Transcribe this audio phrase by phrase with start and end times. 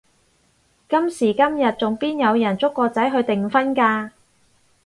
[0.89, 4.09] 今時今日仲邊有人捉個仔去訂婚㗎？